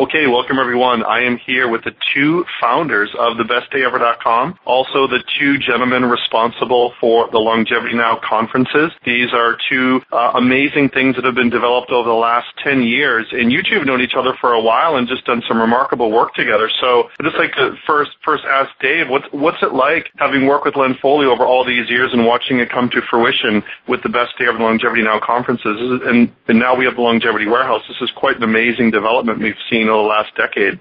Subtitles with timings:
[0.00, 1.04] Okay, welcome everyone.
[1.04, 7.28] I am here with the two founders of thebestdayever.com, also the two gentlemen responsible for
[7.30, 8.92] the Longevity Now conferences.
[9.04, 13.26] These are two uh, amazing things that have been developed over the last 10 years,
[13.30, 16.10] and you two have known each other for a while and just done some remarkable
[16.10, 16.70] work together.
[16.80, 20.64] So I'd just like to first, first ask Dave, what's, what's it like having worked
[20.64, 24.08] with Len Foley over all these years and watching it come to fruition with the
[24.08, 26.00] Best Day Ever Longevity Now conferences?
[26.06, 27.82] And, and now we have the Longevity Warehouse.
[27.86, 30.80] This is quite an amazing development we've seen the last decade.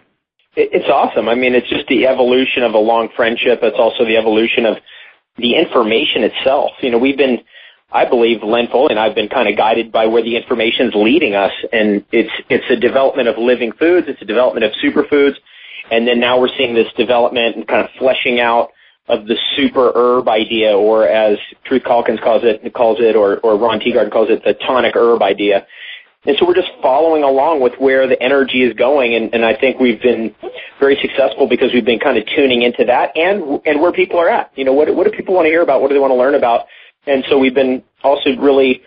[0.56, 1.30] It's awesome.
[1.30, 3.60] I mean, it's just the evolution of a long friendship.
[3.62, 4.78] It's also the evolution of
[5.38, 6.72] the information itself.
[6.82, 7.40] You know, we've been,
[7.92, 10.96] I believe, Len Foley and I've been kind of guided by where the information is
[10.96, 15.36] leading us, and it's it's a development of living foods, it's a development of superfoods,
[15.92, 18.72] and then now we're seeing this development and kind of fleshing out
[19.08, 23.58] of the super herb idea, or as Truth Calkins calls it, calls it, or, or
[23.58, 25.66] Ron Teeguarden calls it, the tonic herb idea.
[26.26, 29.56] And so we're just following along with where the energy is going, and, and I
[29.56, 30.36] think we've been
[30.78, 34.30] very successful because we've been kind of tuning into that and and where people are
[34.30, 34.52] at.
[34.56, 35.82] You know, what what do people want to hear about?
[35.82, 36.66] What do they want to learn about?
[37.08, 38.82] And so we've been also really,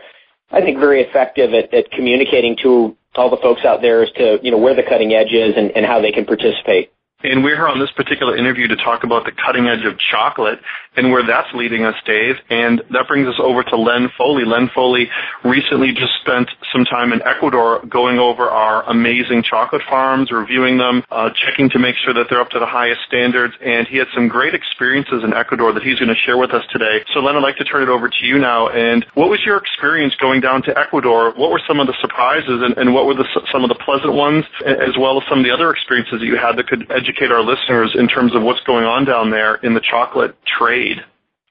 [0.51, 4.39] I think, very effective at, at communicating to all the folks out there as to
[4.43, 6.93] you know where the cutting edge is and, and how they can participate.
[7.25, 10.59] And we're here on this particular interview to talk about the cutting edge of chocolate
[10.97, 12.37] and where that's leading us, Dave.
[12.51, 14.45] And that brings us over to Len Foley.
[14.45, 15.09] Len Foley
[15.45, 21.03] recently just spent some time in Ecuador going over our amazing chocolate farms, reviewing them,
[21.11, 23.55] uh, checking to make sure that they're up to the highest standards.
[23.63, 26.65] And he had some great experiences in Ecuador that he's going to share with us
[26.73, 27.05] today.
[27.15, 28.69] So Len, I'd like to turn it over to you now.
[28.69, 31.33] And what was your experience going down to Ecuador?
[31.33, 34.13] What were some of the surprises and, and what were the, some of the pleasant
[34.13, 37.12] ones as well as some of the other experiences that you had that could educate
[37.13, 40.99] educate our listeners in terms of what's going on down there in the chocolate trade?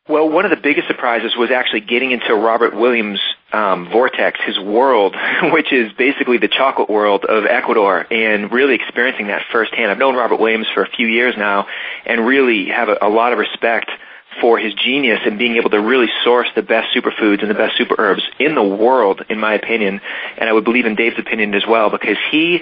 [0.10, 3.20] Well, one of the biggest surprises was actually getting into Robert Williams'
[3.54, 9.28] um, vortex, his world, which is basically the chocolate world of Ecuador, and really experiencing
[9.28, 9.92] that firsthand.
[9.92, 11.68] I've known Robert Williams for a few years now,
[12.06, 13.92] and really have a, a lot of respect
[14.40, 17.78] for his genius in being able to really source the best superfoods and the best
[17.78, 20.02] super herbs in the world, in my opinion,
[20.38, 22.62] and I would believe in Dave's opinion as well, because he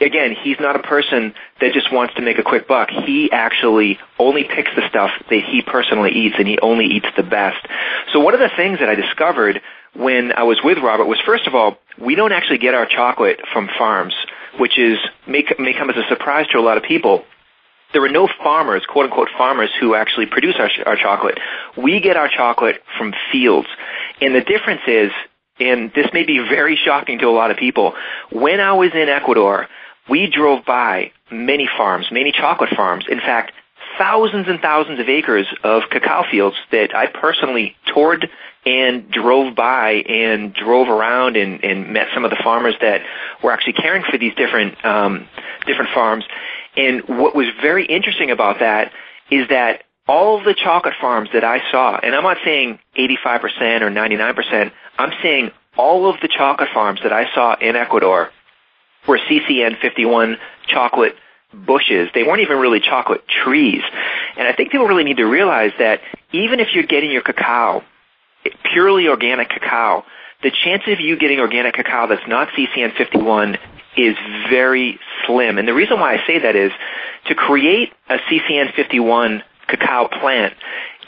[0.00, 2.90] again, he's not a person that just wants to make a quick buck.
[2.90, 7.22] He actually only picks the stuff that he personally eats and he only eats the
[7.22, 7.66] best.
[8.12, 9.60] So one of the things that I discovered
[9.94, 13.40] when I was with Robert was first of all, we don't actually get our chocolate
[13.52, 14.14] from farms,
[14.58, 17.24] which is may, may come as a surprise to a lot of people.
[17.92, 21.38] There are no farmers, quote unquote farmers, who actually produce our, our chocolate.
[21.76, 23.68] We get our chocolate from fields.
[24.20, 25.10] And the difference is,
[25.58, 27.94] and this may be very shocking to a lot of people,
[28.30, 29.68] when I was in Ecuador,
[30.08, 33.04] we drove by many farms, many chocolate farms.
[33.08, 33.52] In fact,
[33.98, 38.28] thousands and thousands of acres of cacao fields that I personally toured
[38.64, 43.02] and drove by and drove around and, and met some of the farmers that
[43.42, 45.28] were actually caring for these different um,
[45.66, 46.24] different farms.
[46.76, 48.92] And what was very interesting about that
[49.30, 53.90] is that all the chocolate farms that I saw, and I'm not saying 85% or
[53.90, 58.30] 99%, I'm saying all of the chocolate farms that I saw in Ecuador
[59.08, 60.36] were CCN 51
[60.68, 61.16] chocolate
[61.52, 62.10] bushes.
[62.14, 63.82] They weren't even really chocolate trees.
[64.36, 66.00] And I think people really need to realize that
[66.32, 67.82] even if you're getting your cacao,
[68.72, 70.04] purely organic cacao,
[70.42, 73.58] the chance of you getting organic cacao that's not CCN 51
[73.96, 74.14] is
[74.48, 75.58] very slim.
[75.58, 76.70] And the reason why I say that is
[77.26, 80.54] to create a CCN 51 cacao plant,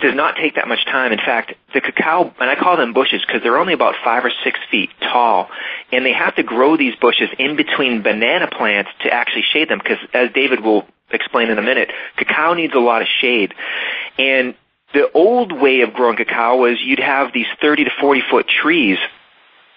[0.01, 1.13] does not take that much time.
[1.13, 4.33] In fact, the cacao, and I call them bushes because they're only about five or
[4.45, 5.49] six feet tall,
[5.93, 9.79] and they have to grow these bushes in between banana plants to actually shade them
[9.79, 13.55] because, as David will explain in a minute, cacao needs a lot of shade.
[14.19, 14.55] And
[14.93, 18.99] the old way of growing cacao was you'd have these 30 to 40 foot trees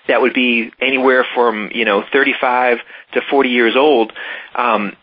[0.08, 2.80] that would be anywhere from, you know, 35
[3.14, 4.12] to 40 years old.
[4.56, 4.96] Um,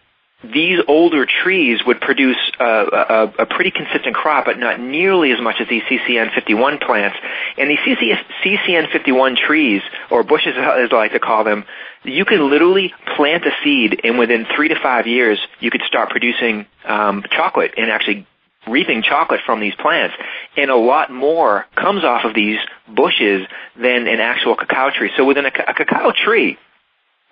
[0.43, 5.41] these older trees would produce a, a, a, pretty consistent crop, but not nearly as
[5.41, 7.19] much as these CCN51 plants.
[7.59, 11.65] And these CCN51 trees, or bushes as I like to call them,
[12.05, 16.09] you can literally plant a seed, and within three to five years, you could start
[16.09, 18.27] producing um, chocolate and actually
[18.67, 20.15] reaping chocolate from these plants.
[20.57, 22.59] And a lot more comes off of these
[22.89, 23.47] bushes
[23.77, 25.11] than an actual cacao tree.
[25.19, 26.59] So within a, a cacao tree,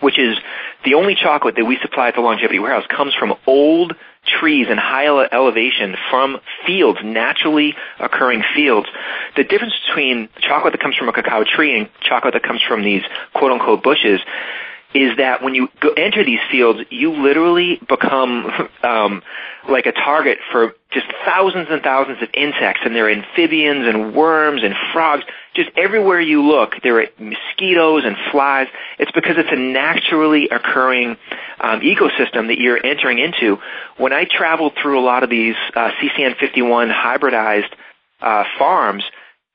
[0.01, 0.37] which is
[0.85, 3.95] the only chocolate that we supply at the Longevity Warehouse comes from old
[4.41, 8.89] trees and high elevation from fields, naturally occurring fields.
[9.37, 12.83] The difference between chocolate that comes from a cacao tree and chocolate that comes from
[12.83, 13.03] these
[13.35, 14.21] quote unquote bushes
[14.95, 18.51] is that when you go, enter these fields, you literally become
[18.83, 19.23] um,
[19.69, 24.15] like a target for just thousands and thousands of insects, and there are amphibians and
[24.15, 25.25] worms and frogs.
[25.55, 28.69] Just everywhere you look, there are mosquitoes and flies.
[28.99, 31.17] It's because it's a naturally occurring
[31.61, 33.59] um, ecosystem that you're entering into.
[33.99, 37.73] When I traveled through a lot of these uh, CCN 51 hybridized
[38.21, 39.05] uh, farms,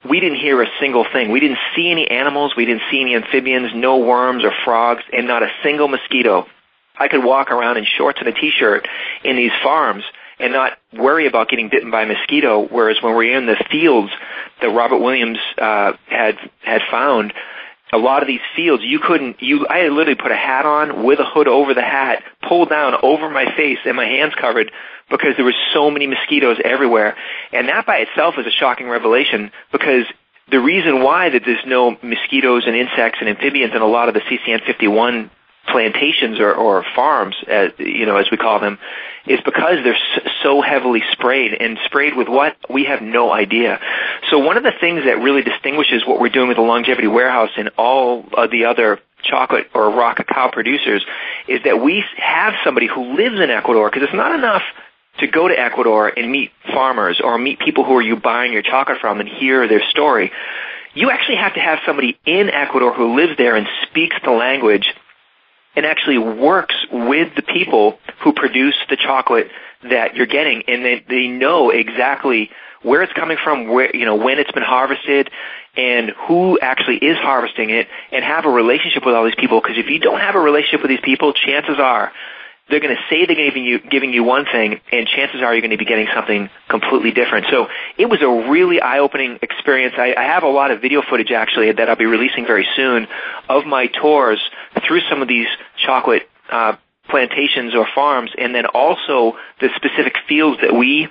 [0.07, 1.31] we didn't hear a single thing.
[1.31, 2.53] We didn't see any animals.
[2.55, 6.47] We didn't see any amphibians, no worms or frogs, and not a single mosquito.
[6.97, 8.87] I could walk around in shorts and a t-shirt
[9.23, 10.03] in these farms
[10.39, 12.67] and not worry about getting bitten by a mosquito.
[12.67, 14.11] Whereas when we're in the fields
[14.61, 17.33] that Robert Williams uh, had had found,
[17.93, 19.41] a lot of these fields you couldn't.
[19.41, 22.95] You I literally put a hat on with a hood over the hat, pulled down
[23.03, 24.71] over my face, and my hands covered
[25.09, 27.15] because there were so many mosquitoes everywhere.
[27.51, 30.05] And that by itself is a shocking revelation because
[30.49, 34.15] the reason why that there's no mosquitoes and insects and amphibians in a lot of
[34.15, 35.29] the CCN 51
[35.67, 38.77] plantations or, or farms, as, you know, as we call them,
[39.25, 39.97] is because they're
[40.41, 43.79] so heavily sprayed and sprayed with what we have no idea.
[44.29, 47.51] So one of the things that really distinguishes what we're doing with the longevity warehouse
[47.57, 51.05] and all of the other chocolate or raw cacao producers
[51.47, 54.63] is that we have somebody who lives in Ecuador because it's not enough
[55.19, 58.63] to go to Ecuador and meet farmers or meet people who are you buying your
[58.63, 60.31] chocolate from and hear their story.
[60.95, 64.85] You actually have to have somebody in Ecuador who lives there and speaks the language
[65.75, 69.49] and actually works with the people who produce the chocolate
[69.83, 70.63] that you're getting.
[70.67, 74.63] And they, they know exactly where it's coming from, where, you know, when it's been
[74.63, 75.29] harvested
[75.75, 79.61] and who actually is harvesting it and have a relationship with all these people.
[79.61, 82.11] Because if you don't have a relationship with these people, chances are
[82.69, 85.61] they're going to say they're giving you, giving you one thing, and chances are you're
[85.61, 87.47] going to be getting something completely different.
[87.51, 87.67] So
[87.97, 89.95] it was a really eye-opening experience.
[89.97, 93.07] I, I have a lot of video footage actually that I'll be releasing very soon
[93.49, 94.39] of my tours
[94.87, 95.47] through some of these
[95.85, 96.75] chocolate uh,
[97.09, 101.09] plantations or farms, and then also the specific fields that we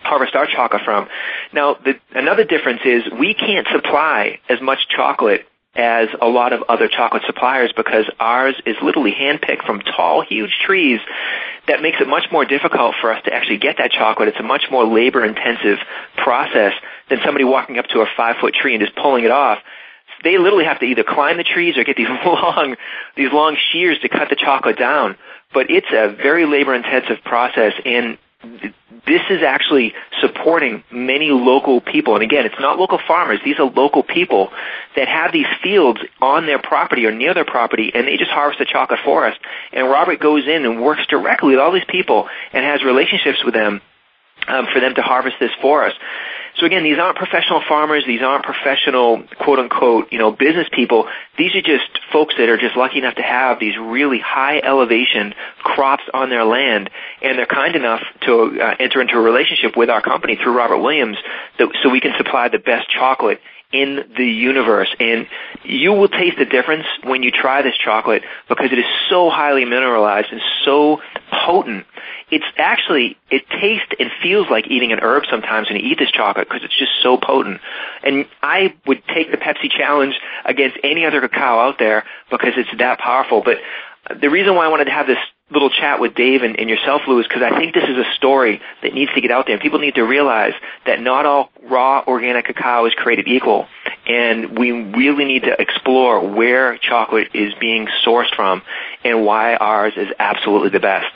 [0.00, 1.08] harvest our chocolate from.
[1.52, 5.46] Now, the, another difference is we can't supply as much chocolate
[5.76, 10.58] as a lot of other chocolate suppliers because ours is literally handpicked from tall, huge
[10.64, 11.00] trees
[11.68, 14.28] that makes it much more difficult for us to actually get that chocolate.
[14.28, 15.78] It's a much more labor intensive
[16.16, 16.72] process
[17.10, 19.58] than somebody walking up to a five foot tree and just pulling it off.
[20.24, 22.76] They literally have to either climb the trees or get these long,
[23.16, 25.16] these long shears to cut the chocolate down.
[25.52, 28.18] But it's a very labor intensive process and
[29.06, 32.14] this is actually supporting many local people.
[32.14, 33.38] And again, it's not local farmers.
[33.44, 34.50] These are local people
[34.96, 38.58] that have these fields on their property or near their property, and they just harvest
[38.58, 39.36] the chocolate for us.
[39.72, 43.54] And Robert goes in and works directly with all these people and has relationships with
[43.54, 43.80] them
[44.48, 45.94] um, for them to harvest this for us.
[46.58, 48.04] So again, these aren't professional farmers.
[48.06, 51.06] These aren't professional, quote unquote, you know, business people.
[51.36, 55.34] These are just folks that are just lucky enough to have these really high elevation
[55.58, 56.88] crops on their land,
[57.20, 60.78] and they're kind enough to uh, enter into a relationship with our company through Robert
[60.78, 61.18] Williams,
[61.58, 63.40] that, so we can supply the best chocolate
[63.76, 64.88] in the universe.
[64.98, 65.26] And
[65.64, 69.64] you will taste the difference when you try this chocolate because it is so highly
[69.64, 71.00] mineralized and so
[71.30, 71.86] potent.
[72.30, 76.10] It's actually, it tastes and feels like eating an herb sometimes when you eat this
[76.10, 77.60] chocolate because it's just so potent.
[78.02, 80.14] And I would take the Pepsi challenge
[80.44, 83.42] against any other cacao out there because it's that powerful.
[83.42, 83.58] But
[84.20, 85.18] the reason why I wanted to have this
[85.50, 88.60] little chat with Dave and, and yourself, Lou, because I think this is a story
[88.82, 89.54] that needs to get out there.
[89.54, 90.54] And people need to realize
[90.86, 93.66] that not all raw organic cacao is created equal.
[94.06, 98.62] And we really need to explore where chocolate is being sourced from
[99.04, 101.06] and why ours is absolutely the best.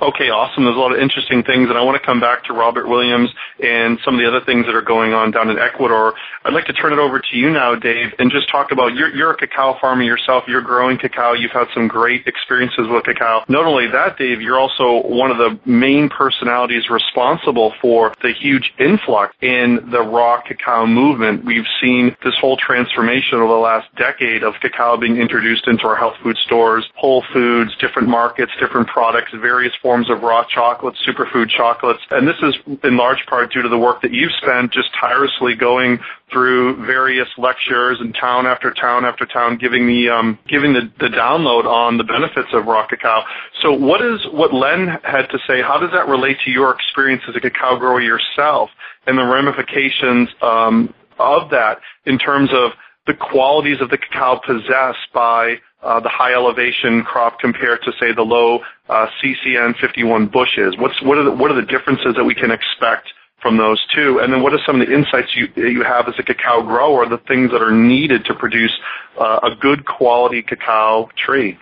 [0.00, 0.64] Okay, awesome.
[0.64, 3.28] There's a lot of interesting things, and I want to come back to Robert Williams
[3.62, 6.14] and some of the other things that are going on down in Ecuador.
[6.42, 9.14] I'd like to turn it over to you now, Dave, and just talk about you're,
[9.14, 10.44] you're a cacao farmer yourself.
[10.48, 11.34] You're growing cacao.
[11.34, 13.44] You've had some great experiences with cacao.
[13.48, 18.72] Not only that, Dave, you're also one of the main personalities responsible for the huge
[18.78, 21.44] influx in the raw cacao movement.
[21.44, 25.96] We've seen this whole transformation over the last decade of cacao being introduced into our
[25.96, 30.98] health food stores, Whole Foods, different markets, different products, various forms forms of raw chocolates,
[31.04, 32.00] superfood chocolates.
[32.12, 32.54] And this is
[32.84, 35.98] in large part due to the work that you've spent just tirelessly going
[36.30, 41.08] through various lectures in town after town after town, giving the um, giving the, the
[41.08, 43.24] download on the benefits of raw cacao.
[43.62, 45.60] So, what is what Len had to say?
[45.60, 48.70] How does that relate to your experience as a cacao grower yourself,
[49.08, 52.70] and the ramifications um, of that in terms of
[53.08, 58.12] the qualities of the cacao possessed by uh, the high elevation crop compared to say
[58.12, 60.76] the low uh, CCN 51 bushes?
[60.78, 63.08] What's what are the, what are the differences that we can expect
[63.40, 64.18] from those two?
[64.20, 67.08] And then what are some of the insights you you have as a cacao grower,
[67.08, 68.72] the things that are needed to produce
[69.18, 71.58] uh, a good quality cacao tree?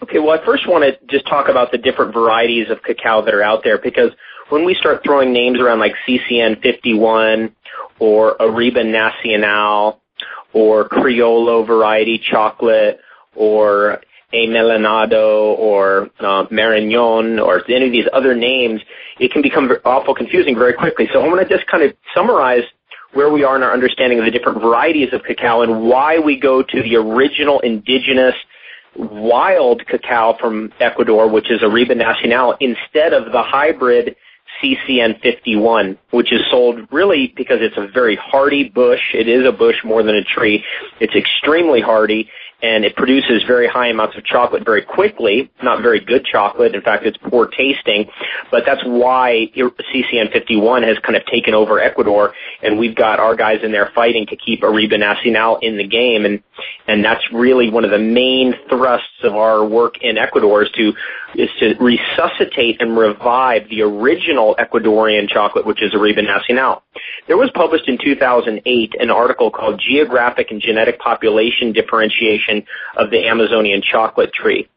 [0.00, 3.34] Okay, well, I first want to just talk about the different varieties of cacao that
[3.34, 4.12] are out there because
[4.48, 7.54] when we start throwing names around like CCN 51
[7.98, 10.00] or Arriba Nacional
[10.52, 13.00] or Criollo variety chocolate
[13.34, 14.00] or
[14.32, 18.82] a Melanado or uh, Marañon or any of these other names,
[19.18, 21.08] it can become awful confusing very quickly.
[21.12, 22.64] So I want to just kind of summarize
[23.14, 26.38] where we are in our understanding of the different varieties of cacao and why we
[26.38, 28.34] go to the original indigenous
[28.96, 34.16] wild cacao from Ecuador, which is Arriba Nacional, instead of the hybrid
[34.62, 39.14] CCN 51, which is sold really because it's a very hardy bush.
[39.14, 40.64] It is a bush more than a tree.
[41.00, 45.48] It's extremely hardy and it produces very high amounts of chocolate very quickly.
[45.62, 46.74] Not very good chocolate.
[46.74, 48.10] In fact, it's poor tasting.
[48.50, 53.36] But that's why CCN 51 has kind of taken over Ecuador, and we've got our
[53.36, 56.24] guys in there fighting to keep Arriba Nacional in the game.
[56.24, 56.42] And
[56.88, 60.94] and that's really one of the main thrusts of our work in Ecuador is to
[61.34, 66.82] is to resuscitate and revive the original Ecuadorian chocolate, which is Arriba Nacional.
[67.26, 72.64] There was published in 2008 an article called Geographic and Genetic Population Differentiation
[72.96, 74.68] of the Amazonian Chocolate Tree.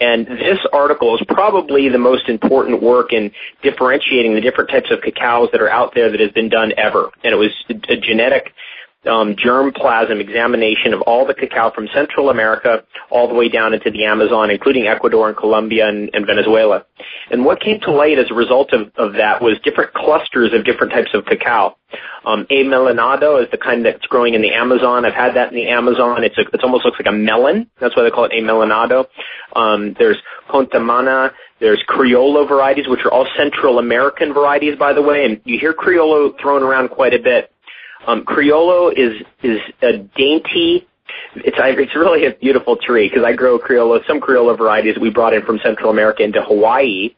[0.00, 3.30] And this article is probably the most important work in
[3.62, 7.10] differentiating the different types of cacaos that are out there that has been done ever.
[7.22, 8.54] And it was a genetic
[9.08, 13.90] um, germplasm examination of all the cacao from Central America all the way down into
[13.90, 16.84] the Amazon, including Ecuador and Colombia and, and Venezuela.
[17.30, 20.64] And what came to light as a result of, of that was different clusters of
[20.64, 21.76] different types of cacao.
[22.24, 25.04] Um, a melanado is the kind that's growing in the Amazon.
[25.04, 26.24] I've had that in the Amazon.
[26.24, 27.70] It's a, it almost looks like a melon.
[27.80, 29.06] That's why they call it a melanado.
[29.56, 30.18] Um, there's
[30.50, 31.32] Contamana.
[31.60, 35.24] There's Criollo varieties, which are all Central American varieties, by the way.
[35.24, 37.50] And you hear Criollo thrown around quite a bit.
[38.06, 40.86] Um, Criollo is is a dainty.
[41.36, 45.34] It's it's really a beautiful tree because I grow Criollo, some Criollo varieties we brought
[45.34, 47.14] in from Central America into Hawaii,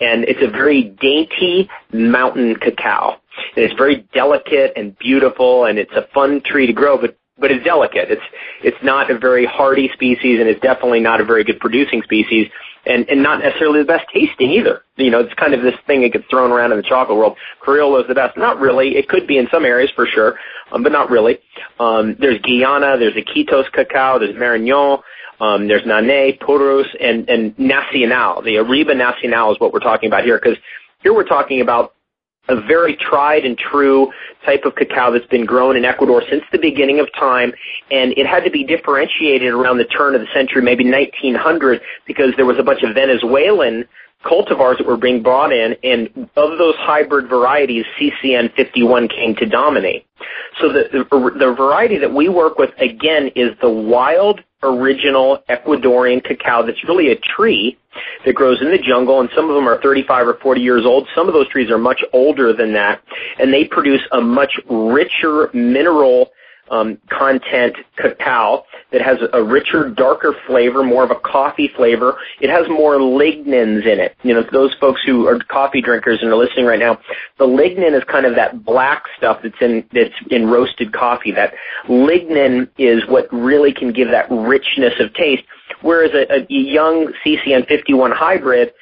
[0.00, 3.18] and it's a very dainty mountain cacao.
[3.56, 7.50] And it's very delicate and beautiful, and it's a fun tree to grow, but but
[7.50, 8.10] it's delicate.
[8.10, 8.22] It's
[8.62, 12.48] it's not a very hardy species, and it's definitely not a very good producing species
[12.86, 14.82] and and not necessarily the best tasting either.
[14.96, 17.36] You know, it's kind of this thing that gets thrown around in the chocolate world.
[17.64, 18.36] Criollo is the best.
[18.36, 18.96] Not really.
[18.96, 20.38] It could be in some areas for sure,
[20.72, 21.38] um, but not really.
[21.78, 22.96] Um, there's Guyana.
[22.98, 24.18] There's Iquitos cacao.
[24.18, 25.02] There's Marañon.
[25.40, 28.42] Um, there's Nanay, Purus, and and Nacional.
[28.42, 30.58] The Arriba Nacional is what we're talking about here because
[31.02, 31.94] here we're talking about
[32.48, 34.12] a very tried and true
[34.44, 37.52] type of cacao that's been grown in Ecuador since the beginning of time,
[37.90, 42.32] and it had to be differentiated around the turn of the century, maybe 1900, because
[42.36, 43.86] there was a bunch of Venezuelan
[44.24, 49.46] cultivars that were being brought in, and of those hybrid varieties, CCN 51 came to
[49.46, 50.06] dominate.
[50.60, 51.04] So the, the,
[51.38, 57.10] the variety that we work with, again, is the wild original Ecuadorian cacao that's really
[57.10, 57.76] a tree
[58.24, 61.08] that grows in the jungle, and some of them are 35 or 40 years old.
[61.14, 63.02] Some of those trees are much older than that,
[63.38, 66.30] and they produce a much richer mineral
[66.72, 72.16] um, content cacao that has a richer, darker flavor, more of a coffee flavor.
[72.40, 74.16] It has more lignans in it.
[74.22, 76.98] You know, those folks who are coffee drinkers and are listening right now,
[77.38, 81.32] the lignan is kind of that black stuff that's in that's in roasted coffee.
[81.32, 81.52] That
[81.88, 85.44] lignan is what really can give that richness of taste.
[85.82, 88.72] Whereas a, a young CCN 51 hybrid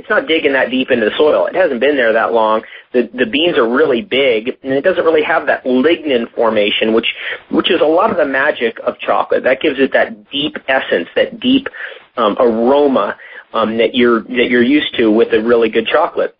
[0.00, 1.46] it's not digging that deep into the soil.
[1.46, 2.62] It hasn't been there that long.
[2.92, 7.14] The the beans are really big, and it doesn't really have that lignin formation, which
[7.50, 9.44] which is a lot of the magic of chocolate.
[9.44, 11.68] That gives it that deep essence, that deep
[12.16, 13.16] um, aroma
[13.52, 16.34] um, that you're that you're used to with a really good chocolate.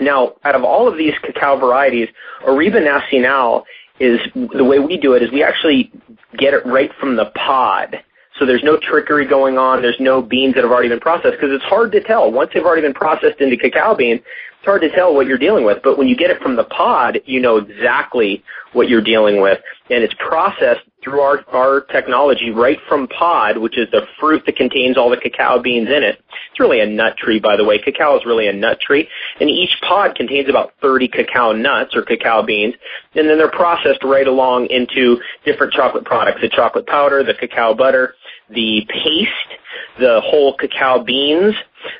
[0.00, 2.08] Now, out of all of these cacao varieties,
[2.46, 3.64] Arriba Nacional
[4.00, 5.92] is the way we do it is we actually
[6.36, 8.02] get it right from the pod.
[8.38, 9.80] So there's no trickery going on.
[9.80, 12.32] There's no beans that have already been processed because it's hard to tell.
[12.32, 14.20] Once they've already been processed into cacao beans,
[14.64, 15.82] it's hard to tell what you're dealing with.
[15.84, 19.60] But when you get it from the pod, you know exactly what you're dealing with.
[19.90, 24.56] And it's processed through our, our technology right from pod, which is the fruit that
[24.56, 26.18] contains all the cacao beans in it.
[26.50, 27.78] It's really a nut tree, by the way.
[27.78, 29.08] Cacao is really a nut tree.
[29.38, 32.74] And each pod contains about 30 cacao nuts or cacao beans.
[33.14, 37.74] And then they're processed right along into different chocolate products, the chocolate powder, the cacao
[37.74, 38.14] butter,
[38.50, 39.60] the paste,
[39.98, 41.54] the whole cacao beans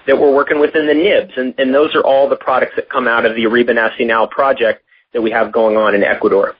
[0.06, 1.32] that we're working with in the nibs.
[1.36, 4.82] And, and those are all the products that come out of the Arriba Nacional project
[5.12, 6.56] that we have going on in Ecuador.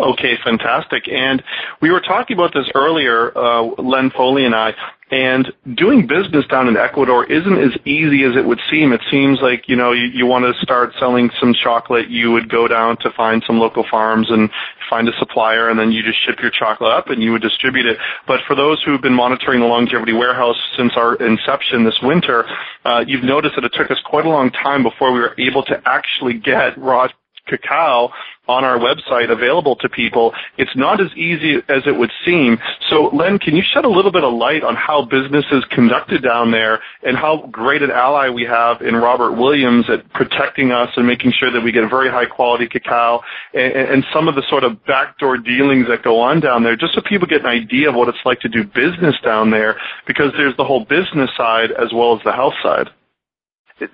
[0.00, 1.04] Okay, fantastic.
[1.08, 1.42] And
[1.80, 4.74] we were talking about this earlier, uh, Len Foley and I,
[5.10, 8.92] and doing business down in Ecuador isn't as easy as it would seem.
[8.92, 12.48] It seems like, you know, you, you want to start selling some chocolate, you would
[12.48, 14.48] go down to find some local farms and
[14.88, 17.84] find a supplier and then you just ship your chocolate up and you would distribute
[17.84, 17.98] it.
[18.26, 22.46] But for those who've been monitoring the longevity warehouse since our inception this winter,
[22.86, 25.62] uh, you've noticed that it took us quite a long time before we were able
[25.64, 27.08] to actually get raw
[27.46, 28.10] cacao
[28.48, 30.34] on our website available to people.
[30.58, 32.58] It's not as easy as it would seem.
[32.88, 36.22] So, Len, can you shed a little bit of light on how business is conducted
[36.22, 40.90] down there and how great an ally we have in Robert Williams at protecting us
[40.96, 43.20] and making sure that we get a very high quality cacao
[43.54, 46.94] and, and some of the sort of backdoor dealings that go on down there, just
[46.94, 50.32] so people get an idea of what it's like to do business down there because
[50.36, 52.88] there's the whole business side as well as the health side.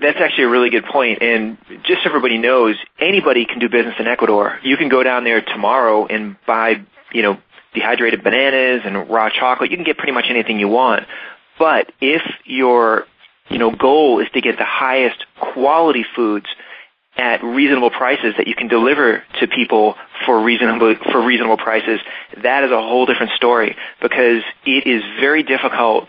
[0.01, 1.23] That's actually a really good point.
[1.23, 4.59] And just so everybody knows, anybody can do business in Ecuador.
[4.63, 7.39] You can go down there tomorrow and buy, you know,
[7.75, 9.71] dehydrated bananas and raw chocolate.
[9.71, 11.05] You can get pretty much anything you want.
[11.59, 13.07] But if your,
[13.49, 16.47] you know, goal is to get the highest quality foods
[17.19, 22.01] at reasonable prices that you can deliver to people for reasonable for reasonable prices,
[22.43, 26.09] that is a whole different story because it is very difficult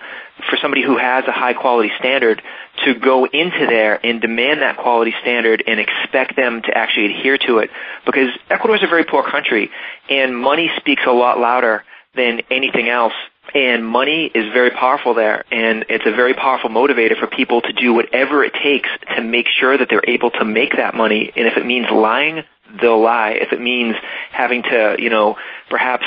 [0.49, 2.41] for somebody who has a high quality standard
[2.85, 7.37] to go into there and demand that quality standard and expect them to actually adhere
[7.37, 7.69] to it
[8.05, 9.69] because Ecuador is a very poor country
[10.09, 11.83] and money speaks a lot louder
[12.15, 13.13] than anything else
[13.53, 15.45] and money is very powerful there.
[15.51, 19.47] And it's a very powerful motivator for people to do whatever it takes to make
[19.59, 21.31] sure that they're able to make that money.
[21.35, 22.43] And if it means lying
[22.81, 23.31] they'll lie.
[23.31, 23.95] If it means
[24.31, 25.37] having to you know
[25.69, 26.05] perhaps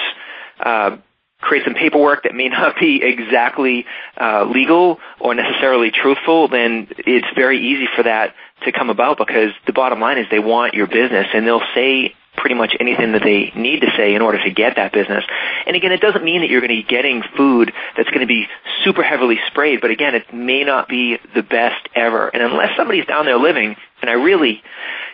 [0.61, 0.97] uh
[1.41, 3.85] create some paperwork that may not be exactly
[4.17, 8.35] uh, legal or necessarily truthful, then it's very easy for that
[8.65, 12.15] to come about because the bottom line is they want your business and they'll say
[12.43, 15.25] pretty much anything that they need to say in order to get that business.
[15.65, 18.27] And again, it doesn't mean that you're going to be getting food that's going to
[18.27, 18.49] be
[18.85, 22.27] super heavily sprayed, but again, it may not be the best ever.
[22.29, 24.61] And unless somebody's down there living, and I really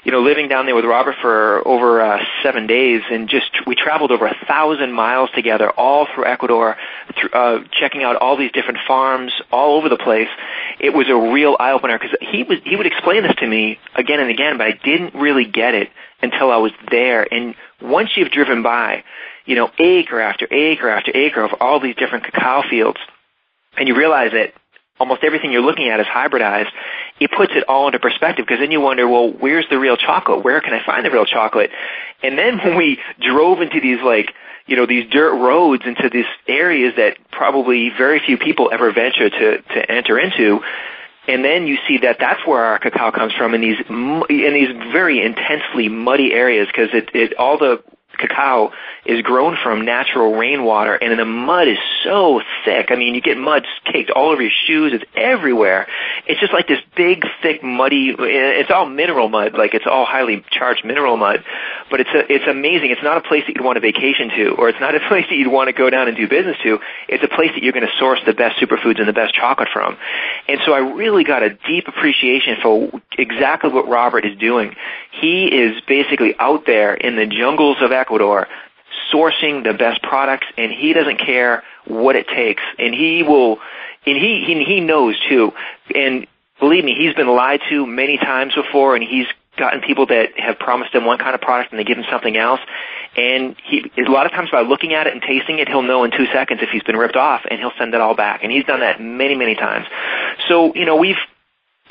[0.09, 3.75] you know, living down there with Robert for over uh, seven days, and just we
[3.75, 6.79] traveled over a thousand miles together, all through Ecuador,
[7.15, 10.31] through, uh, checking out all these different farms all over the place.
[10.81, 13.79] It was a real eye opener because he was he would explain this to me
[13.95, 15.91] again and again, but I didn't really get it
[16.23, 17.31] until I was there.
[17.31, 19.05] And once you've driven by,
[19.45, 22.99] you know, acre after acre after acre of all these different cacao fields,
[23.77, 24.55] and you realize that
[24.99, 26.71] almost everything you're looking at is hybridized,
[27.21, 30.45] it puts it all into perspective because then you wonder, well, where's the real chocolate?
[30.45, 31.71] Where can I find the real chocolate?
[32.23, 34.35] And then when we drove into these like,
[34.67, 39.31] you know, these dirt roads into these areas that probably very few people ever venture
[39.31, 40.61] to, to enter into,
[41.27, 44.71] and then you see that that's where our cacao comes from in these in these
[44.93, 47.83] very intensely muddy areas because it, it all the
[48.19, 48.73] cacao
[49.07, 52.87] is grown from natural rainwater and the mud is so thick.
[52.91, 54.93] I mean, you get mud caked all over your shoes.
[54.95, 55.87] It's everywhere.
[56.27, 60.45] It's just like this big, thick, muddy, it's all mineral mud, like it's all highly
[60.51, 61.45] charged mineral mud.
[61.91, 62.91] But it's a, it's amazing.
[62.91, 65.27] It's not a place that you'd want to vacation to, or it's not a place
[65.31, 66.79] that you'd want to go down and do business to.
[67.09, 69.69] It's a place that you're going to source the best superfoods and the best chocolate
[69.73, 69.97] from.
[70.49, 74.75] And so I really got a deep appreciation for exactly what Robert is doing.
[75.21, 78.49] He is basically out there in the jungles of Ecuador
[79.13, 83.59] sourcing the best products and he doesn't care what it takes and he will
[84.07, 85.53] and he he, he knows too
[85.95, 86.27] and
[86.61, 89.27] believe me he's been lied to many times before and he's
[89.59, 92.37] gotten people that have promised him one kind of product and they give him something
[92.37, 92.61] else.
[93.17, 96.05] And he a lot of times by looking at it and tasting it he'll know
[96.05, 98.43] in 2 seconds if he's been ripped off and he'll send it all back.
[98.43, 99.87] And he's done that many many times.
[100.49, 101.17] So you know we've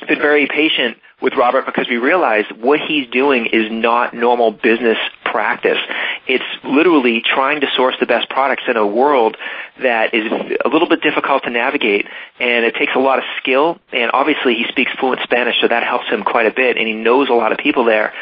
[0.08, 4.98] been very patient with Robert because we realized what he's doing is not normal business
[5.26, 5.80] practice.
[6.28, 9.38] It's literally trying to source the best products in a world
[9.82, 10.32] that is
[10.64, 12.06] a little bit difficult to navigate
[12.40, 15.84] and it takes a lot of skill and obviously he speaks fluent Spanish so that
[15.84, 18.14] helps him quite a bit and he knows a lot of people there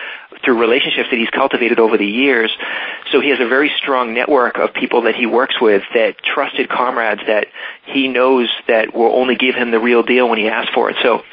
[0.43, 2.55] through relationships that he's cultivated over the years.
[3.11, 6.69] So he has a very strong network of people that he works with that trusted
[6.69, 7.47] comrades that
[7.85, 10.97] he knows that will only give him the real deal when he asks for it.
[11.01, 11.23] So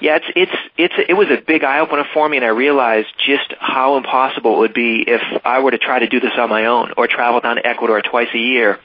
[0.00, 3.08] yeah, it's it's it's it was a big eye opener for me, and I realized
[3.18, 6.48] just how impossible it would be if I were to try to do this on
[6.48, 8.78] my own or travel down to Ecuador twice a year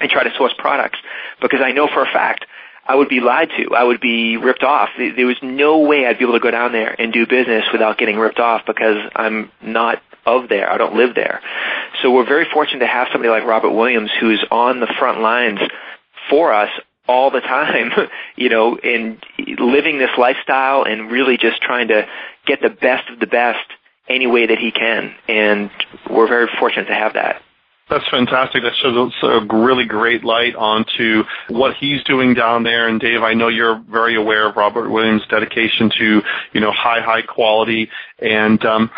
[0.00, 0.98] and try to source products
[1.40, 2.46] because I know for a fact
[2.88, 3.74] I would be lied to.
[3.74, 4.90] I would be ripped off.
[4.96, 7.98] There was no way I'd be able to go down there and do business without
[7.98, 10.70] getting ripped off because I'm not of there.
[10.70, 11.40] I don't live there.
[12.02, 15.60] So we're very fortunate to have somebody like Robert Williams who's on the front lines
[16.30, 16.70] for us
[17.08, 17.90] all the time,
[18.36, 19.18] you know, in
[19.58, 22.06] living this lifestyle and really just trying to
[22.46, 23.58] get the best of the best
[24.08, 25.14] any way that he can.
[25.28, 25.70] And
[26.08, 27.42] we're very fortunate to have that.
[27.88, 28.64] That's fantastic.
[28.64, 32.88] That shows a really great light onto what he's doing down there.
[32.88, 37.00] And Dave, I know you're very aware of Robert Williams' dedication to, you know, high,
[37.00, 37.88] high quality.
[38.18, 38.90] And um,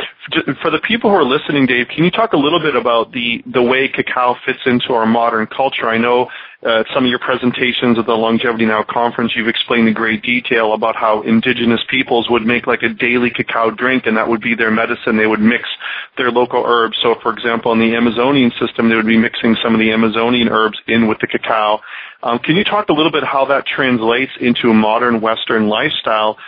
[0.62, 3.42] for the people who are listening, Dave, can you talk a little bit about the
[3.44, 5.86] the way cacao fits into our modern culture?
[5.86, 6.30] I know
[6.66, 10.74] uh, some of your presentations at the Longevity Now conference, you've explained in great detail
[10.74, 14.56] about how indigenous peoples would make like a daily cacao drink, and that would be
[14.56, 15.16] their medicine.
[15.16, 15.68] They would mix
[16.16, 16.98] their local herbs.
[17.00, 20.48] So, for example, in the Amazonian system, they would be mixing some of the Amazonian
[20.48, 21.80] herbs in with the cacao.
[22.24, 26.38] Um, can you talk a little bit how that translates into a modern Western lifestyle?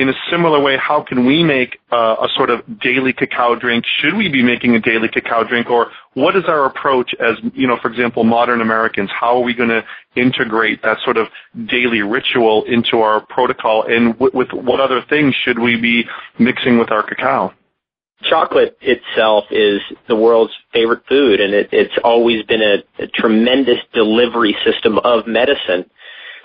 [0.00, 3.84] In a similar way, how can we make uh, a sort of daily cacao drink?
[4.00, 7.66] Should we be making a daily cacao drink, or what is our approach as you
[7.66, 9.10] know, for example, modern Americans?
[9.12, 9.84] How are we going to
[10.16, 11.26] integrate that sort of
[11.66, 16.04] daily ritual into our protocol, and w- with what other things should we be
[16.38, 17.52] mixing with our cacao?
[18.22, 23.78] Chocolate itself is the world's favorite food, and it, it's always been a, a tremendous
[23.92, 25.90] delivery system of medicine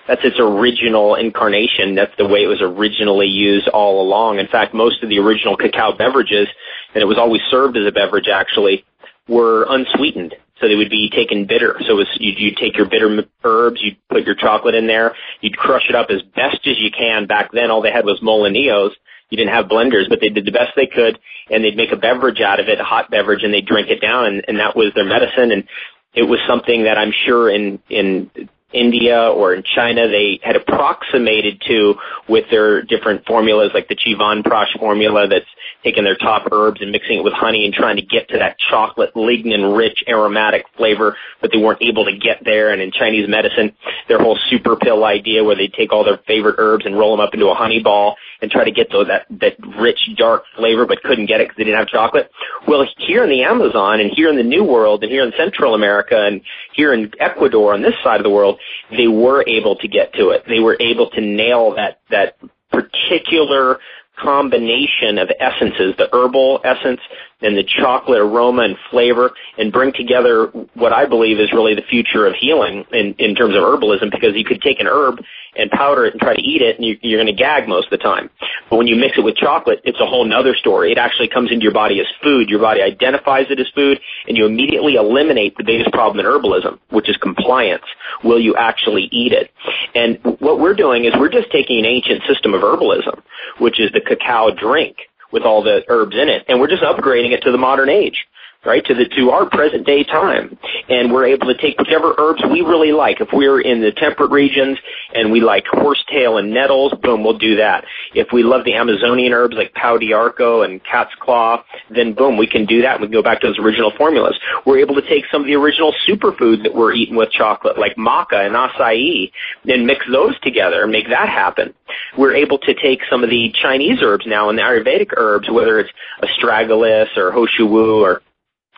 [0.07, 1.95] that's its original incarnation.
[1.95, 4.39] That's the way it was originally used all along.
[4.39, 6.47] In fact, most of the original cacao beverages,
[6.93, 8.85] and it was always served as a beverage actually,
[9.27, 10.35] were unsweetened.
[10.61, 11.75] So they would be taken bitter.
[11.85, 15.13] So it was, you'd, you'd take your bitter herbs, you'd put your chocolate in there,
[15.41, 17.27] you'd crush it up as best as you can.
[17.27, 18.91] Back then, all they had was molinillos.
[19.29, 21.97] You didn't have blenders, but they did the best they could, and they'd make a
[21.97, 24.77] beverage out of it, a hot beverage, and they'd drink it down, and, and that
[24.77, 25.51] was their medicine.
[25.51, 25.67] And
[26.13, 28.29] it was something that I'm sure in in
[28.75, 31.95] India or in China they had approximated to
[32.27, 35.45] with their different formulas like the Chyavanprash formula that's
[35.83, 38.57] taking their top herbs and mixing it with honey and trying to get to that
[38.59, 42.71] chocolate lignin rich aromatic flavor but they weren't able to get there.
[42.71, 43.73] And in Chinese medicine
[44.07, 47.25] their whole super pill idea where they take all their favorite herbs and roll them
[47.25, 50.85] up into a honey ball and try to get to that that rich dark flavor
[50.85, 52.29] but couldn't get it because they didn't have chocolate
[52.67, 55.73] well here in the Amazon and here in the New World and here in Central
[55.73, 56.41] America and
[56.73, 58.59] here in Ecuador on this side of the world
[58.91, 60.43] they were able to get to it.
[60.47, 62.37] They were able to nail that that
[62.71, 63.79] particular
[64.17, 67.01] combination of essences, the herbal essence
[67.41, 71.83] and the chocolate aroma and flavor and bring together what I believe is really the
[71.89, 75.19] future of healing in, in terms of herbalism because you could take an herb
[75.55, 77.91] and powder it and try to eat it and you, you're going to gag most
[77.91, 78.29] of the time.
[78.69, 80.91] But when you mix it with chocolate, it's a whole nother story.
[80.91, 82.49] It actually comes into your body as food.
[82.49, 86.79] Your body identifies it as food and you immediately eliminate the biggest problem in herbalism,
[86.89, 87.83] which is compliance.
[88.23, 89.51] Will you actually eat it?
[89.93, 93.21] And what we're doing is we're just taking an ancient system of herbalism,
[93.59, 94.97] which is the cacao drink
[95.31, 98.25] with all the herbs in it, and we're just upgrading it to the modern age
[98.65, 100.57] right, to the to our present day time.
[100.89, 103.21] And we're able to take whichever herbs we really like.
[103.21, 104.77] If we're in the temperate regions
[105.13, 107.85] and we like horsetail and nettles, boom, we'll do that.
[108.13, 112.47] If we love the Amazonian herbs like pau d'arco and cat's claw, then boom, we
[112.47, 114.37] can do that we can go back to those original formulas.
[114.65, 117.95] We're able to take some of the original superfoods that we're eating with chocolate, like
[117.95, 119.31] maca and acai,
[119.65, 121.73] and mix those together and make that happen.
[122.17, 125.79] We're able to take some of the Chinese herbs now and the Ayurvedic herbs, whether
[125.79, 128.21] it's astragalus or ho shou wu or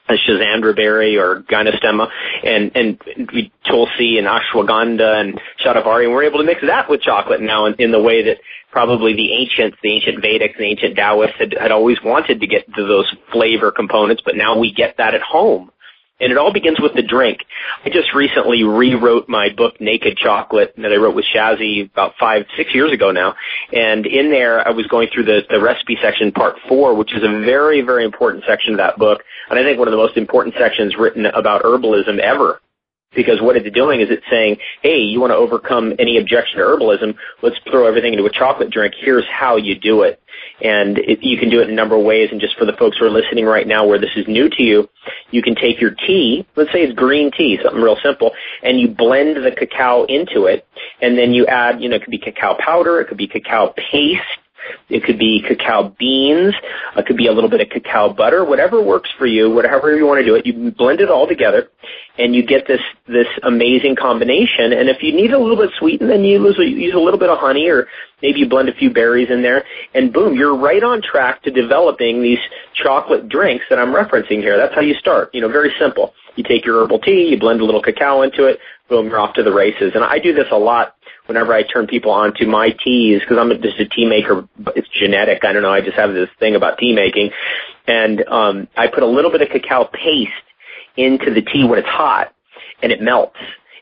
[0.09, 2.09] a Schisandra berry or Gynostemma
[2.43, 3.01] and, and
[3.65, 7.75] Tulsi and Ashwagandha and Shatavari, and we're able to mix that with chocolate now in,
[7.75, 8.37] in the way that
[8.71, 12.65] probably the ancients, the ancient Vedics, the ancient Taoists had, had always wanted to get
[12.75, 15.71] to those flavor components, but now we get that at home.
[16.19, 17.45] And it all begins with the drink.
[17.85, 22.45] I just recently rewrote my book, Naked Chocolate, that I wrote with Shazzy about five,
[22.55, 23.35] six years ago now.
[23.71, 27.23] And in there, I was going through the, the recipe section, part four, which is
[27.23, 29.23] a very, very important section of that book.
[29.49, 32.61] And I think one of the most important sections written about herbalism ever
[33.15, 36.65] because what it's doing is it's saying, hey, you want to overcome any objection to
[36.65, 38.93] herbalism, let's throw everything into a chocolate drink.
[38.97, 40.21] Here's how you do it.
[40.61, 42.29] And it, you can do it in a number of ways.
[42.31, 44.63] And just for the folks who are listening right now where this is new to
[44.63, 44.89] you,
[45.31, 48.31] you can take your tea, let's say it's green tea, something real simple,
[48.63, 50.67] and you blend the cacao into it.
[51.01, 53.73] And then you add, you know, it could be cacao powder, it could be cacao
[53.77, 54.23] paste,
[54.89, 56.53] it could be cacao beans.
[56.95, 58.45] It could be a little bit of cacao butter.
[58.45, 61.69] Whatever works for you, whatever you want to do it, you blend it all together,
[62.17, 64.73] and you get this this amazing combination.
[64.73, 67.29] And if you need a little bit sweetened, then you use, use a little bit
[67.29, 67.87] of honey, or
[68.21, 71.51] maybe you blend a few berries in there, and boom, you're right on track to
[71.51, 72.39] developing these
[72.73, 74.57] chocolate drinks that I'm referencing here.
[74.57, 75.29] That's how you start.
[75.33, 76.13] You know, very simple.
[76.35, 79.33] You take your herbal tea, you blend a little cacao into it, boom, you're off
[79.35, 79.93] to the races.
[79.95, 80.95] And I do this a lot
[81.27, 84.87] whenever I turn people on to my teas, because I'm just a tea maker, it's
[84.89, 85.45] genetic.
[85.45, 85.71] I don't know.
[85.71, 87.31] I just have this thing about tea making.
[87.85, 90.31] And um, I put a little bit of cacao paste
[90.95, 92.33] into the tea when it's hot,
[92.81, 93.37] and it melts.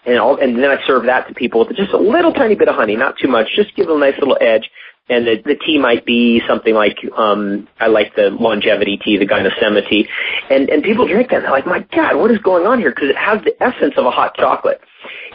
[0.05, 2.69] And I'll, and then I serve that to people with just a little tiny bit
[2.69, 4.69] of honey, not too much, just give them a nice little edge.
[5.07, 9.27] And the, the tea might be something like um, I like the longevity tea, the
[9.27, 10.07] Gynostemma tea,
[10.49, 12.89] and and people drink that and they're like, my God, what is going on here?
[12.89, 14.81] Because it has the essence of a hot chocolate.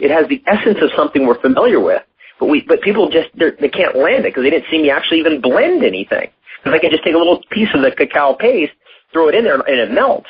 [0.01, 2.03] It has the essence of something we're familiar with,
[2.37, 5.19] but we but people just they can't land it because they didn't see me actually
[5.19, 6.29] even blend anything.
[6.59, 8.73] Because I can just take a little piece of the cacao paste,
[9.13, 10.29] throw it in there, and it melts.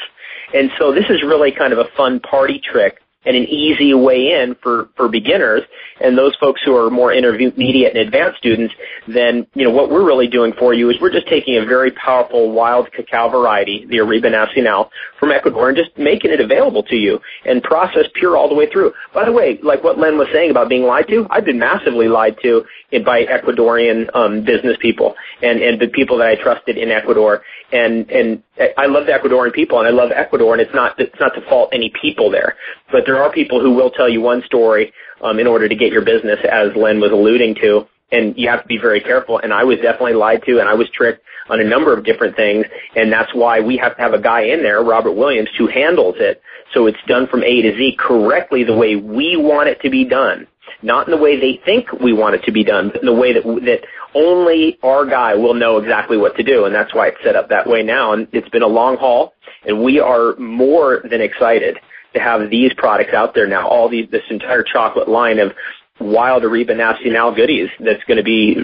[0.53, 4.31] And so this is really kind of a fun party trick and an easy way
[4.31, 5.61] in for, for beginners
[5.99, 8.73] and those folks who are more intermediate and advanced students,
[9.07, 11.91] then, you know, what we're really doing for you is we're just taking a very
[11.91, 16.95] powerful wild cacao variety, the Arriba Nacional, from Ecuador and just making it available to
[16.95, 18.91] you and processed pure all the way through.
[19.13, 22.07] By the way, like what Len was saying about being lied to, I've been massively
[22.07, 22.65] lied to
[23.05, 27.43] by Ecuadorian um, business people and, and the people that I trusted in Ecuador.
[27.71, 28.43] And, and
[28.77, 31.41] I love the Ecuadorian people and I love Ecuador and it's not, it's not to
[31.49, 32.55] fault any people there,
[32.91, 35.91] but there are people who will tell you one story um, in order to get
[35.91, 37.87] your business, as Len was alluding to.
[38.11, 39.39] And you have to be very careful.
[39.39, 42.35] And I was definitely lied to, and I was tricked on a number of different
[42.35, 42.65] things.
[42.95, 46.15] And that's why we have to have a guy in there, Robert Williams, who handles
[46.19, 46.41] it
[46.73, 50.05] so it's done from A to Z correctly the way we want it to be
[50.05, 50.47] done.
[50.81, 53.13] Not in the way they think we want it to be done, but in the
[53.13, 53.81] way that that
[54.15, 57.49] only our guy will know exactly what to do, and that's why it's set up
[57.49, 58.13] that way now.
[58.13, 59.33] And it's been a long haul,
[59.65, 61.77] and we are more than excited
[62.13, 65.53] to have these products out there now, all these, this entire chocolate line of
[66.01, 68.55] wild Arriba Nacional goodies that's going to be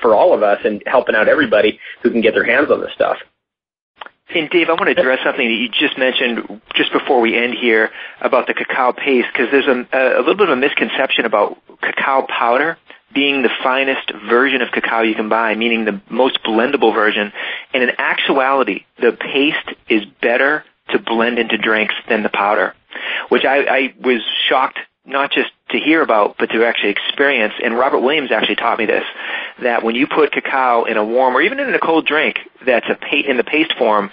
[0.00, 2.92] for all of us and helping out everybody who can get their hands on this
[2.94, 3.18] stuff.
[4.34, 7.54] And Dave, I want to address something that you just mentioned just before we end
[7.60, 11.58] here about the cacao paste, because there's a, a little bit of a misconception about
[11.82, 12.78] cacao powder
[13.12, 17.30] being the finest version of cacao you can buy, meaning the most blendable version.
[17.74, 22.74] And in actuality, the paste is better to blend into drinks than the powder,
[23.28, 27.54] which I, I was shocked not just to hear about, but to actually experience.
[27.62, 29.04] And Robert Williams actually taught me this,
[29.62, 32.86] that when you put cacao in a warm or even in a cold drink that's
[32.88, 34.10] a pa- in the paste form,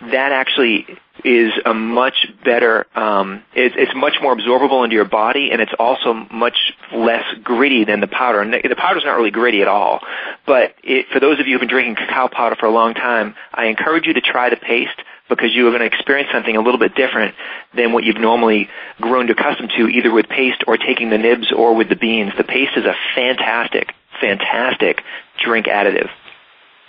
[0.00, 0.86] that actually
[1.24, 5.72] is a much better, um, it, it's much more absorbable into your body, and it's
[5.78, 6.56] also much
[6.94, 8.40] less gritty than the powder.
[8.40, 10.00] And the, the powder's not really gritty at all.
[10.46, 13.34] But it, for those of you who've been drinking cacao powder for a long time,
[13.52, 14.98] I encourage you to try the paste
[15.30, 17.34] because you are going to experience something a little bit different
[17.74, 18.68] than what you've normally
[19.00, 22.32] grown accustomed to, either with paste or taking the nibs or with the beans.
[22.36, 25.02] The paste is a fantastic, fantastic
[25.42, 26.10] drink additive.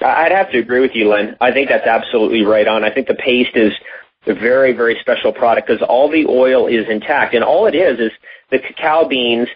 [0.01, 1.37] I'd have to agree with you, Len.
[1.39, 2.83] I think that's absolutely right on.
[2.83, 3.71] I think the paste is
[4.25, 7.99] a very, very special product because all the oil is intact, and all it is
[7.99, 8.11] is
[8.49, 9.47] the cacao beans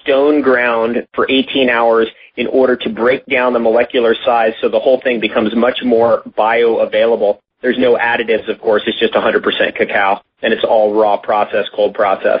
[0.00, 4.78] stone ground for 18 hours in order to break down the molecular size so the
[4.78, 7.38] whole thing becomes much more bioavailable.
[7.62, 8.82] There's no additives, of course.
[8.86, 12.40] It's just 100% cacao, and it's all raw process, cold process.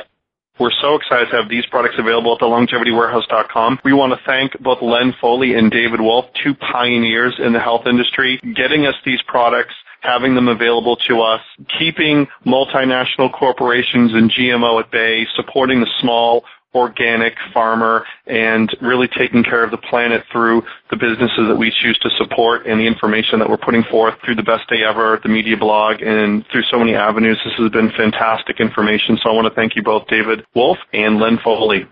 [0.58, 3.80] We're so excited to have these products available at the thelongevitywarehouse.com.
[3.82, 7.86] We want to thank both Len Foley and David Wolfe, two pioneers in the health
[7.86, 11.40] industry, getting us these products having them available to us,
[11.78, 19.42] keeping multinational corporations and GMO at bay, supporting the small organic farmer and really taking
[19.42, 23.38] care of the planet through the businesses that we choose to support and the information
[23.40, 26.78] that we're putting forth through the best day ever, the media blog, and through so
[26.78, 27.38] many avenues.
[27.44, 29.18] This has been fantastic information.
[29.22, 31.86] So I want to thank you both, David Wolfe and Len Foley.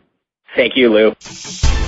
[0.54, 1.87] Thank you, Lou.